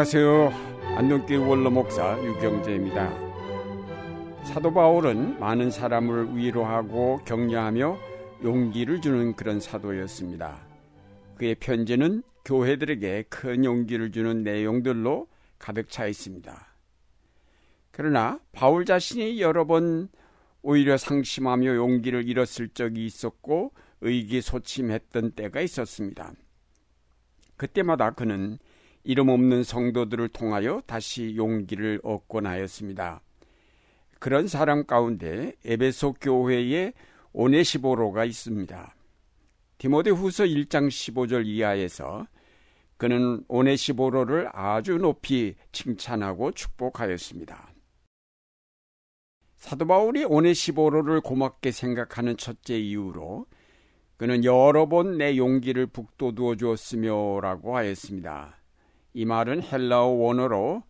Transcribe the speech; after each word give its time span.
안녕하세요. 0.00 0.48
안동교회 0.96 1.36
원로 1.36 1.70
목사 1.70 2.18
유경재입니다. 2.24 3.10
사도 4.44 4.72
바울은 4.72 5.38
많은 5.38 5.70
사람을 5.70 6.34
위로하고 6.38 7.20
격려하며 7.26 7.98
용기를 8.42 9.02
주는 9.02 9.36
그런 9.36 9.60
사도였습니다. 9.60 10.56
그의 11.36 11.54
편지는 11.56 12.22
교회들에게 12.46 13.24
큰 13.28 13.66
용기를 13.66 14.10
주는 14.10 14.42
내용들로 14.42 15.28
가득 15.58 15.90
차 15.90 16.06
있습니다. 16.06 16.66
그러나 17.90 18.40
바울 18.52 18.86
자신이 18.86 19.42
여러 19.42 19.66
번 19.66 20.08
오히려 20.62 20.96
상심하며 20.96 21.74
용기를 21.74 22.26
잃었을 22.26 22.70
적이 22.70 23.04
있었고 23.04 23.74
의기소침했던 24.00 25.32
때가 25.32 25.60
있었습니다. 25.60 26.32
그때마다 27.58 28.12
그는 28.12 28.58
이름 29.02 29.28
없는 29.28 29.64
성도들을 29.64 30.28
통하여 30.28 30.82
다시 30.86 31.34
용기를 31.36 32.00
얻곤 32.02 32.46
하였습니다. 32.46 33.22
그런 34.18 34.46
사람 34.46 34.84
가운데 34.84 35.54
에베소 35.64 36.14
교회에 36.20 36.92
오네시보로가 37.32 38.24
있습니다. 38.26 38.94
디모데 39.78 40.10
후서 40.10 40.44
1장 40.44 40.88
15절 40.88 41.46
이하에서 41.46 42.26
그는 42.98 43.42
오네시보로를 43.48 44.50
아주 44.52 44.98
높이 44.98 45.54
칭찬하고 45.72 46.52
축복하였습니다. 46.52 47.72
사도 49.56 49.86
바울이 49.86 50.24
오네시보로를 50.24 51.22
고맙게 51.22 51.70
생각하는 51.70 52.36
첫째 52.36 52.78
이유로 52.78 53.46
그는 54.18 54.44
여러 54.44 54.86
번 54.86 55.16
내 55.16 55.38
용기를 55.38 55.86
북돋워 55.86 56.56
주었으며라고 56.56 57.74
하였습니다. 57.74 58.59
이 59.12 59.24
말은 59.24 59.62
헬라어 59.62 60.06
원어로 60.06 60.82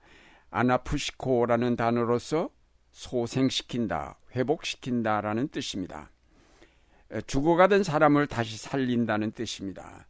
아나푸시코라는 0.50 1.76
단어로서 1.76 2.50
소생시킨다, 2.92 4.18
회복시킨다라는 4.34 5.48
뜻입니다. 5.48 6.10
죽어가던 7.26 7.82
사람을 7.82 8.26
다시 8.26 8.56
살린다는 8.56 9.32
뜻입니다. 9.32 10.06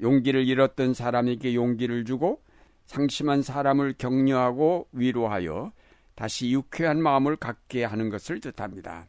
용기를 0.00 0.46
잃었던 0.46 0.94
사람에게 0.94 1.54
용기를 1.54 2.04
주고 2.04 2.42
상심한 2.86 3.42
사람을 3.42 3.94
격려하고 3.98 4.88
위로하여 4.92 5.72
다시 6.14 6.50
유쾌한 6.50 7.02
마음을 7.02 7.36
갖게 7.36 7.84
하는 7.84 8.10
것을 8.10 8.40
뜻합니다. 8.40 9.06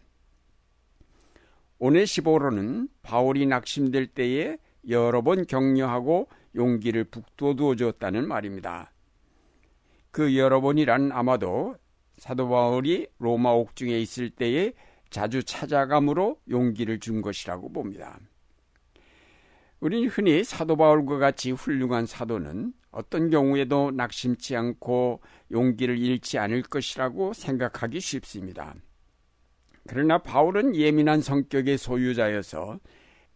오네시보로는 1.79 2.89
바울이 3.01 3.45
낙심될 3.47 4.07
때에 4.07 4.57
여러 4.87 5.21
번 5.21 5.45
격려하고 5.45 6.27
용기를 6.55 7.05
북돋워 7.05 7.75
주었다는 7.75 8.27
말입니다. 8.27 8.91
그 10.11 10.37
여러 10.37 10.61
번이란 10.61 11.11
아마도 11.11 11.75
사도 12.17 12.49
바울이 12.49 13.07
로마 13.17 13.51
옥중에 13.51 13.97
있을 13.99 14.29
때에 14.29 14.73
자주 15.09 15.43
찾아감으로 15.43 16.39
용기를 16.49 16.99
준 16.99 17.21
것이라고 17.21 17.71
봅니다. 17.71 18.19
우리는 19.79 20.07
흔히 20.09 20.43
사도 20.43 20.75
바울과 20.75 21.17
같이 21.17 21.51
훌륭한 21.51 22.05
사도는 22.05 22.73
어떤 22.91 23.29
경우에도 23.29 23.91
낙심치 23.91 24.55
않고 24.55 25.21
용기를 25.51 25.97
잃지 25.97 26.37
않을 26.37 26.61
것이라고 26.63 27.33
생각하기 27.33 27.99
쉽습니다. 27.99 28.75
그러나 29.87 30.19
바울은 30.19 30.75
예민한 30.75 31.21
성격의 31.21 31.77
소유자여서 31.77 32.79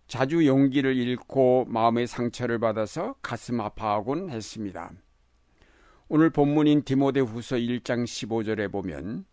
자주 0.07 0.45
용기를 0.45 0.95
잃고 0.95 1.65
마음의 1.67 2.07
상처를 2.07 2.59
받아서 2.59 3.15
가슴 3.21 3.59
아파하곤 3.59 4.29
했습니다. 4.29 4.91
오늘 6.07 6.29
본문인 6.29 6.83
디모데 6.83 7.21
후서 7.21 7.55
1장 7.55 8.03
15절에 8.03 8.71
보면 8.71 9.25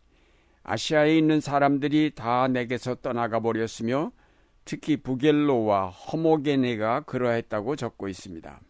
아시아에 0.62 1.18
있는 1.18 1.40
사람들이 1.40 2.12
다 2.14 2.48
내게서 2.48 2.96
떠나가 2.96 3.40
버렸으며 3.40 4.12
특히 4.64 4.96
부겔로와 4.96 5.88
허모게네가 5.88 7.00
그러했다고 7.00 7.76
적고 7.76 8.08
있습니다. 8.08 8.60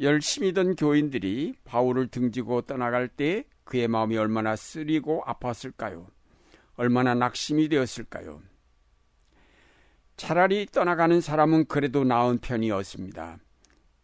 열심히 0.00 0.52
던 0.52 0.76
교인들이 0.76 1.54
바울을 1.64 2.08
등지고 2.08 2.62
떠나갈 2.62 3.08
때 3.08 3.44
그의 3.64 3.88
마음이 3.88 4.18
얼마나 4.18 4.56
쓰리고 4.56 5.22
아팠을까요? 5.26 6.06
얼마나 6.76 7.14
낙심이 7.14 7.68
되었을까요? 7.68 8.42
차라리 10.18 10.66
떠나가는 10.66 11.20
사람은 11.20 11.66
그래도 11.66 12.02
나은 12.02 12.38
편이었습니다. 12.38 13.38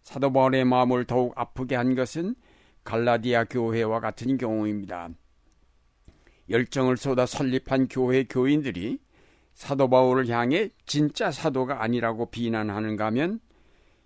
사도 0.02 0.32
바울의 0.32 0.64
마음을 0.64 1.04
더욱 1.06 1.32
아프게 1.36 1.74
한 1.74 1.96
것은 1.96 2.36
갈라디아 2.84 3.44
교회와 3.44 3.98
같은 3.98 4.38
경우입니다. 4.38 5.08
열정을 6.48 6.96
쏟아 6.98 7.26
설립한 7.26 7.88
교회 7.90 8.22
교인들이 8.24 9.00
사도 9.54 9.90
바울을 9.90 10.28
향해 10.28 10.70
진짜 10.86 11.32
사도가 11.32 11.82
아니라고 11.82 12.30
비난하는가 12.30 13.06
하면 13.06 13.40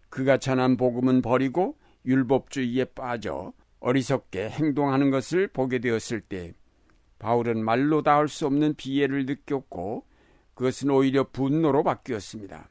그가 0.09 0.39
전한 0.39 0.79
복음은 0.79 1.21
버리고 1.21 1.77
율법주의에 2.07 2.87
빠져 2.95 3.53
어리석게 3.81 4.49
행동하는 4.49 5.11
것을 5.11 5.47
보게 5.49 5.79
되었을 5.79 6.23
때 6.23 6.55
바울은 7.19 7.63
말로 7.63 8.03
닿을 8.03 8.29
수 8.29 8.47
없는 8.47 8.77
비애를 8.77 9.27
느꼈고 9.27 10.09
그것은 10.59 10.91
오히려 10.91 11.23
분노로 11.23 11.85
바뀌었습니다. 11.85 12.69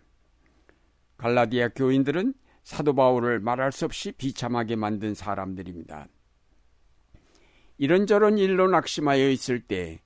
갈라디아 1.16 1.70
교인들은 1.70 2.34
사도 2.66 2.94
바울을 2.94 3.40
말할 3.40 3.72
수 3.72 3.86
없이 3.86 4.12
비참하게 4.12 4.76
만든 4.76 5.14
사람들입니다. 5.14 6.10
이런저런 7.78 8.40
일로 8.40 8.68
낙심하여 8.68 9.30
있을 9.30 9.62
때 9.62 10.02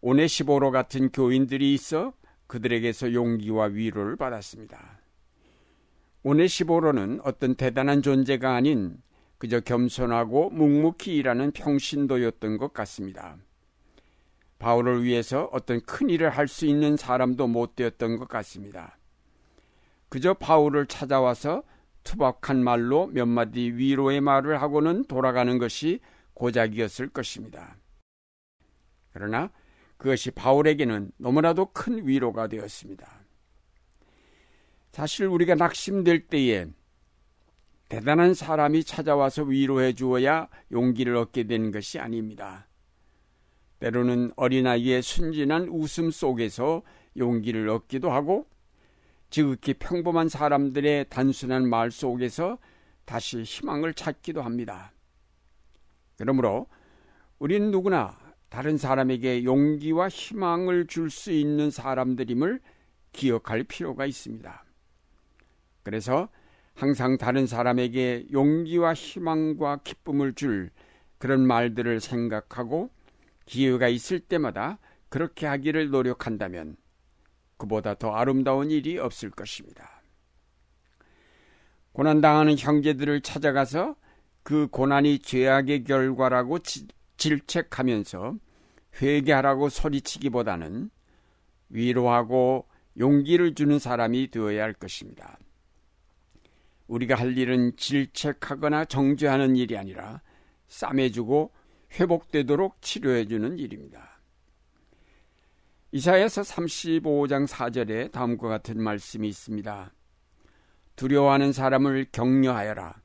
오네시보로 0.00 0.72
같은 0.72 1.12
교인들이 1.12 1.74
있어 1.74 2.12
그들에게서 2.48 3.12
용기와 3.12 3.66
위로를 3.66 4.16
받았습니다. 4.16 5.00
오네시보로는 6.24 7.20
어떤 7.22 7.54
대단한 7.54 8.02
존재가 8.02 8.52
아닌 8.52 9.00
그저 9.38 9.60
겸손하고 9.60 10.50
묵묵히 10.50 11.14
일하는 11.14 11.52
평신도였던 11.52 12.58
것 12.58 12.72
같습니다. 12.72 13.36
바울을 14.58 15.04
위해서 15.04 15.48
어떤 15.52 15.80
큰 15.82 16.08
일을 16.10 16.30
할 16.30 16.48
수 16.48 16.66
있는 16.66 16.96
사람도 16.96 17.46
못 17.46 17.76
되었던 17.76 18.16
것 18.16 18.28
같습니다. 18.28 18.98
그저 20.08 20.34
바울을 20.34 20.86
찾아와서 20.86 21.62
투박한 22.04 22.62
말로 22.62 23.08
몇 23.08 23.26
마디 23.26 23.72
위로의 23.72 24.20
말을 24.20 24.62
하고는 24.62 25.04
돌아가는 25.06 25.58
것이 25.58 26.00
고작이었을 26.34 27.08
것입니다. 27.08 27.76
그러나 29.12 29.50
그것이 29.96 30.30
바울에게는 30.30 31.10
너무나도 31.16 31.72
큰 31.72 32.06
위로가 32.06 32.48
되었습니다. 32.48 33.24
사실 34.92 35.26
우리가 35.26 35.54
낙심될 35.56 36.28
때에 36.28 36.66
대단한 37.88 38.34
사람이 38.34 38.84
찾아와서 38.84 39.42
위로해 39.42 39.92
주어야 39.92 40.48
용기를 40.72 41.16
얻게 41.16 41.44
되는 41.44 41.70
것이 41.70 41.98
아닙니다. 41.98 42.65
때로는 43.80 44.32
어린아이의 44.36 45.02
순진한 45.02 45.68
웃음 45.68 46.10
속에서 46.10 46.82
용기를 47.16 47.68
얻기도 47.68 48.10
하고 48.10 48.46
지극히 49.30 49.74
평범한 49.74 50.28
사람들의 50.28 51.06
단순한 51.08 51.68
말 51.68 51.90
속에서 51.90 52.58
다시 53.04 53.42
희망을 53.42 53.94
찾기도 53.94 54.42
합니다. 54.42 54.92
그러므로 56.16 56.66
우리는 57.38 57.70
누구나 57.70 58.18
다른 58.48 58.78
사람에게 58.78 59.44
용기와 59.44 60.08
희망을 60.08 60.86
줄 60.86 61.10
수 61.10 61.30
있는 61.32 61.70
사람들임을 61.70 62.60
기억할 63.12 63.64
필요가 63.64 64.06
있습니다. 64.06 64.64
그래서 65.82 66.28
항상 66.74 67.16
다른 67.16 67.46
사람에게 67.46 68.26
용기와 68.32 68.94
희망과 68.94 69.80
기쁨을 69.84 70.34
줄 70.34 70.70
그런 71.18 71.46
말들을 71.46 72.00
생각하고 72.00 72.90
기회가 73.46 73.88
있을 73.88 74.20
때마다 74.20 74.78
그렇게 75.08 75.46
하기를 75.46 75.90
노력한다면 75.90 76.76
그보다 77.56 77.94
더 77.94 78.14
아름다운 78.14 78.70
일이 78.70 78.98
없을 78.98 79.30
것입니다. 79.30 80.02
고난당하는 81.92 82.58
형제들을 82.58 83.22
찾아가서 83.22 83.96
그 84.42 84.68
고난이 84.68 85.20
죄악의 85.20 85.84
결과라고 85.84 86.58
질책하면서 87.16 88.36
회개하라고 89.00 89.68
소리치기보다는 89.70 90.90
위로하고 91.70 92.68
용기를 92.98 93.54
주는 93.54 93.78
사람이 93.78 94.30
되어야 94.30 94.62
할 94.62 94.72
것입니다. 94.72 95.38
우리가 96.86 97.14
할 97.14 97.36
일은 97.36 97.76
질책하거나 97.76 98.84
정죄하는 98.84 99.56
일이 99.56 99.76
아니라 99.76 100.22
싸매주고 100.68 101.52
회복되도록 101.92 102.80
치료해 102.82 103.26
주는 103.26 103.58
일입니다. 103.58 104.20
이사야서 105.92 106.42
35장 106.42 107.46
4절에 107.46 108.12
다음과 108.12 108.48
같은 108.48 108.82
말씀이 108.82 109.28
있습니다. 109.28 109.92
두려워하는 110.96 111.52
사람을 111.52 112.06
격려하여라. 112.12 113.00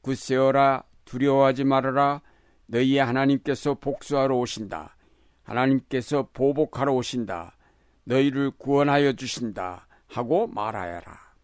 굳세어라 0.00 0.84
두려워하지 1.04 1.64
말아라. 1.64 2.22
너희의 2.66 3.04
하나님께서 3.04 3.74
복수하러 3.74 4.36
오신다. 4.36 4.96
하나님께서 5.42 6.28
보복하러 6.32 6.92
오신다. 6.94 7.56
너희를 8.04 8.50
구원하여 8.52 9.12
주신다. 9.12 9.86
하고 10.08 10.46
말하여라. 10.46 11.34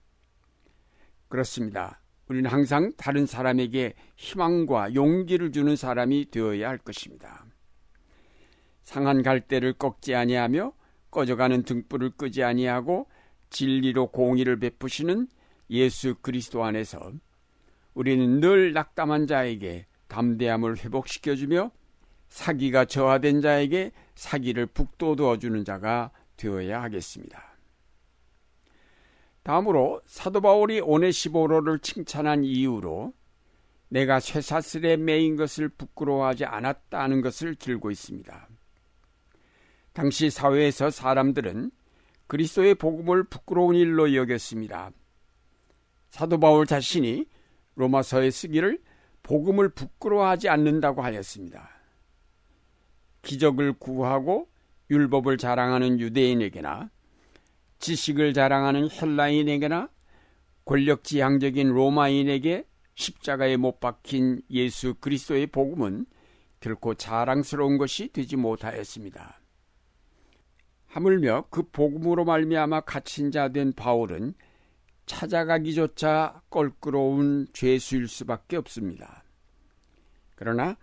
그렇습니다. 1.28 1.99
우리는 2.30 2.48
항상 2.48 2.92
다른 2.96 3.26
사람에게 3.26 3.94
희망과 4.16 4.94
용기를 4.94 5.50
주는 5.50 5.74
사람이 5.74 6.30
되어야 6.30 6.68
할 6.68 6.78
것입니다. 6.78 7.44
상한 8.84 9.24
갈대를 9.24 9.72
꺾지 9.72 10.14
아니하며 10.14 10.72
꺼져가는 11.10 11.60
등불을 11.64 12.10
끄지 12.10 12.44
아니하고 12.44 13.08
진리로 13.50 14.12
공의를 14.12 14.60
베푸시는 14.60 15.26
예수 15.70 16.14
그리스도 16.22 16.62
안에서 16.62 17.10
우리는 17.94 18.38
늘 18.38 18.74
낙담한 18.74 19.26
자에게 19.26 19.86
담대함을 20.06 20.84
회복시켜주며 20.84 21.72
사기가 22.28 22.84
저하된 22.84 23.40
자에게 23.40 23.90
사기를 24.14 24.66
북돋워 24.66 25.38
주는 25.40 25.64
자가 25.64 26.12
되어야 26.36 26.80
하겠습니다. 26.80 27.49
다음으로 29.42 30.00
사도 30.06 30.40
바울이 30.40 30.80
오네시보로를 30.80 31.78
칭찬한 31.80 32.44
이유로 32.44 33.12
내가 33.88 34.20
쇠사슬에 34.20 34.96
매인 34.96 35.36
것을 35.36 35.68
부끄러워하지 35.68 36.44
않았다는 36.44 37.22
것을 37.22 37.56
들고 37.56 37.90
있습니다. 37.90 38.48
당시 39.92 40.30
사회에서 40.30 40.90
사람들은 40.90 41.70
그리스도의 42.28 42.76
복음을 42.76 43.24
부끄러운 43.24 43.74
일로 43.74 44.14
여겼습니다. 44.14 44.92
사도 46.10 46.38
바울 46.38 46.66
자신이 46.66 47.26
로마서에 47.74 48.30
쓰기를 48.30 48.80
복음을 49.22 49.68
부끄러워하지 49.70 50.48
않는다고 50.48 51.02
하였습니다. 51.02 51.68
기적을 53.22 53.74
구하고 53.74 54.48
율법을 54.90 55.38
자랑하는 55.38 55.98
유대인에게나 55.98 56.90
지식을 57.80 58.34
자랑하는 58.34 58.90
헬라인에게나 58.90 59.88
권력지향적인 60.64 61.68
로마인에게 61.68 62.64
십자가에 62.94 63.56
못 63.56 63.80
박힌 63.80 64.42
예수 64.50 64.94
그리스도의 64.94 65.48
복음은 65.48 66.06
결코 66.60 66.94
자랑스러운 66.94 67.78
것이 67.78 68.12
되지 68.12 68.36
못하였습니다. 68.36 69.40
하물며 70.86 71.46
그 71.50 71.62
복음으로 71.62 72.24
말미암아 72.24 72.82
갇힌 72.82 73.30
자 73.30 73.48
된 73.48 73.72
바울은 73.72 74.34
찾아가기조차 75.06 76.42
껄끄러운 76.50 77.46
죄수일 77.52 78.06
수밖에 78.06 78.56
없습니다. 78.56 79.24
그러나 80.36 80.76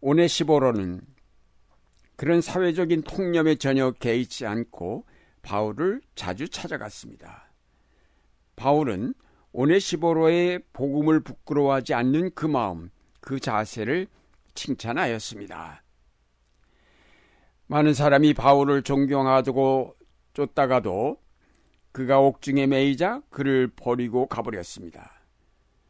오네시보로는 0.00 1.00
그런 2.16 2.40
사회적인 2.40 3.02
통념에 3.02 3.56
전혀 3.56 3.90
개의치 3.92 4.46
않고 4.46 5.06
바울을 5.44 6.00
자주 6.16 6.48
찾아갔습니다. 6.48 7.52
바울은 8.56 9.14
오네시보로의 9.52 10.60
복음을 10.72 11.20
부끄러워하지 11.20 11.94
않는 11.94 12.34
그 12.34 12.46
마음, 12.46 12.90
그 13.20 13.38
자세를 13.38 14.08
칭찬하였습니다. 14.54 15.82
많은 17.66 17.94
사람이 17.94 18.34
바울을 18.34 18.82
존경하고 18.82 19.94
쫓다가도 20.32 21.18
그가 21.92 22.20
옥중에 22.20 22.66
매이자 22.66 23.22
그를 23.30 23.68
버리고 23.68 24.26
가버렸습니다. 24.26 25.12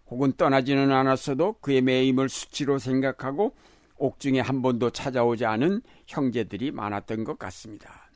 혹은 0.06 0.32
떠나지는 0.36 0.92
않았어도 0.92 1.54
그의 1.60 1.80
매임을 1.80 2.28
수치로 2.28 2.78
생각하고 2.78 3.54
옥중에 3.96 4.40
한 4.40 4.60
번도 4.60 4.90
찾아오지 4.90 5.46
않은 5.46 5.80
형제들이 6.06 6.72
많았던 6.72 7.24
것 7.24 7.38
같습니다. 7.38 8.10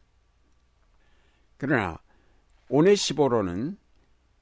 그러나 1.58 1.98
오네시보로는 2.68 3.76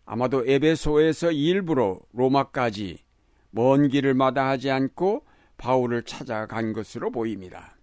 아마도 0.04 0.46
에베소에서 0.46 1.32
일부러 1.32 1.98
로마까지 2.12 2.98
먼 3.50 3.88
길을 3.88 4.14
마다하지 4.14 4.70
않고 4.70 5.26
바울을 5.56 6.04
찾아간 6.04 6.72
것으로 6.72 7.10
보입니다. 7.10 7.76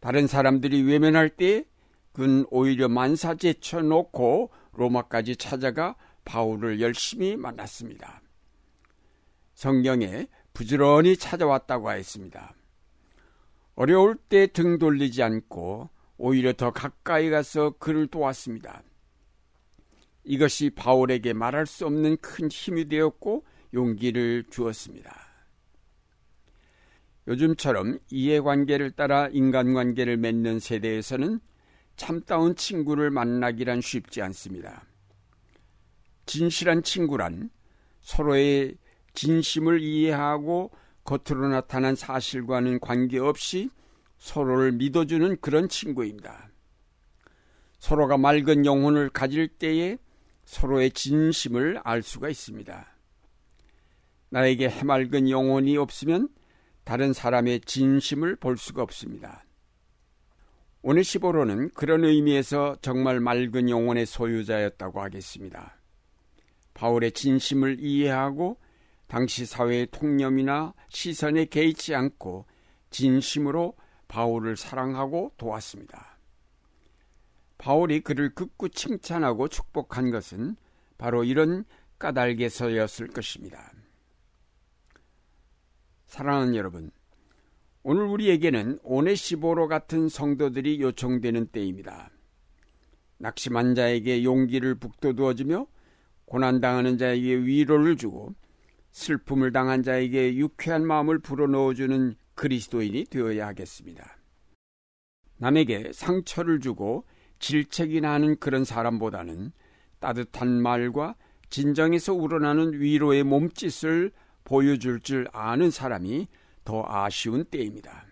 다른 0.00 0.26
사람들이 0.26 0.82
외면할 0.82 1.30
때 1.30 1.64
그는 2.12 2.44
오히려 2.50 2.88
만사 2.88 3.34
제쳐놓고 3.36 4.50
로마까지 4.72 5.36
찾아가 5.36 5.94
바울을 6.24 6.80
열심히 6.80 7.36
만났습니다. 7.36 8.20
성경에 9.54 10.26
부지런히 10.52 11.16
찾아왔다고 11.16 11.88
하였습니다. 11.88 12.54
어려울 13.76 14.16
때 14.16 14.48
등 14.48 14.78
돌리지 14.78 15.22
않고 15.22 15.88
오히려 16.18 16.52
더 16.52 16.72
가까이 16.72 17.30
가서 17.30 17.70
그를 17.78 18.08
도왔습니다. 18.08 18.82
이것이 20.24 20.70
바울에게 20.70 21.32
말할 21.32 21.66
수 21.66 21.86
없는 21.86 22.18
큰 22.18 22.50
힘이 22.50 22.88
되었고 22.88 23.46
용기를 23.72 24.44
주었습니다. 24.50 25.28
요즘처럼 27.28 27.98
이해관계를 28.10 28.90
따라 28.92 29.28
인간관계를 29.28 30.16
맺는 30.16 30.60
세대에서는 30.60 31.40
참다운 31.96 32.56
친구를 32.56 33.10
만나기란 33.10 33.80
쉽지 33.80 34.22
않습니다. 34.22 34.84
진실한 36.26 36.82
친구란 36.82 37.50
서로의 38.00 38.76
진심을 39.14 39.80
이해하고 39.80 40.70
겉으로 41.04 41.48
나타난 41.48 41.94
사실과는 41.94 42.80
관계없이 42.80 43.70
서로를 44.18 44.72
믿어주는 44.72 45.40
그런 45.40 45.68
친구입니다. 45.68 46.50
서로가 47.78 48.18
맑은 48.18 48.66
영혼을 48.66 49.08
가질 49.08 49.48
때에 49.48 49.98
서로의 50.44 50.90
진심을 50.90 51.80
알 51.84 52.02
수가 52.02 52.28
있습니다. 52.28 52.86
나에게 54.30 54.68
해맑은 54.68 55.30
영혼이 55.30 55.76
없으면 55.76 56.28
다른 56.84 57.12
사람의 57.12 57.60
진심을 57.62 58.36
볼 58.36 58.56
수가 58.56 58.82
없습니다. 58.82 59.44
오늘 60.80 61.02
15로는 61.02 61.74
그런 61.74 62.04
의미에서 62.04 62.76
정말 62.80 63.20
맑은 63.20 63.68
영혼의 63.68 64.06
소유자였다고 64.06 65.00
하겠습니다. 65.02 65.76
바울의 66.74 67.12
진심을 67.12 67.78
이해하고 67.80 68.58
당시 69.06 69.44
사회의 69.44 69.86
통념이나 69.90 70.74
시선에 70.88 71.46
개의치 71.46 71.94
않고 71.94 72.46
진심으로 72.90 73.74
바울을 74.08 74.56
사랑하고 74.56 75.32
도왔습니다. 75.36 76.18
바울이 77.58 78.00
그를 78.00 78.34
극구 78.34 78.70
칭찬하고 78.70 79.48
축복한 79.48 80.10
것은 80.10 80.56
바로 80.96 81.24
이런 81.24 81.64
까닭에서였을 81.98 83.08
것입니다. 83.08 83.72
사랑하는 86.06 86.54
여러분, 86.54 86.90
오늘 87.82 88.04
우리에게는 88.04 88.80
오네시보로 88.82 89.68
같은 89.68 90.08
성도들이 90.08 90.80
요청되는 90.80 91.48
때입니다. 91.48 92.10
낙심한 93.18 93.74
자에게 93.74 94.24
용기를 94.24 94.76
북돋워주며 94.76 95.66
고난당하는 96.24 96.98
자에게 96.98 97.36
위로를 97.36 97.96
주고 97.96 98.34
슬픔을 98.92 99.52
당한 99.52 99.82
자에게 99.82 100.36
유쾌한 100.36 100.86
마음을 100.86 101.18
불어넣어주는 101.18 102.16
그리스도인이 102.38 103.06
되어야 103.06 103.48
하겠습니다. 103.48 104.16
남에게 105.38 105.90
상처를 105.92 106.60
주고 106.60 107.04
질책이 107.40 108.00
나는 108.00 108.38
그런 108.38 108.64
사람보다는 108.64 109.52
따뜻한 109.98 110.62
말과 110.62 111.16
진정에서 111.50 112.14
우러나는 112.14 112.80
위로의 112.80 113.24
몸짓을 113.24 114.12
보여줄 114.44 115.00
줄 115.00 115.26
아는 115.32 115.72
사람이 115.72 116.28
더 116.64 116.84
아쉬운 116.86 117.44
때입니다. 117.44 118.06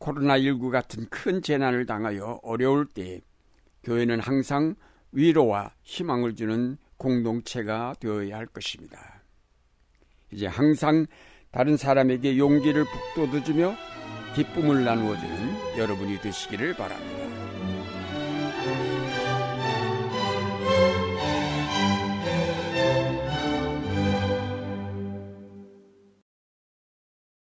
코로나19 0.00 0.70
같은 0.70 1.06
큰 1.10 1.40
재난을 1.40 1.86
당하여 1.86 2.40
어려울 2.42 2.86
때 2.86 3.20
교회는 3.84 4.18
항상 4.18 4.74
위로와 5.12 5.74
희망을 5.82 6.34
주는 6.34 6.76
공동체가 6.96 7.94
되어야 8.00 8.36
할 8.36 8.46
것입니다. 8.46 9.22
이제 10.32 10.46
항상 10.46 11.06
다른 11.50 11.76
사람에게 11.76 12.36
용기를 12.36 12.84
북돋워주며 12.84 13.74
기쁨을 14.34 14.84
나누어주는 14.84 15.78
여러분이 15.78 16.20
되시기를 16.20 16.74
바랍니다. 16.74 17.27